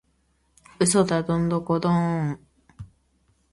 [0.79, 1.93] 嘘だドンドコドー
[2.31, 2.39] ン！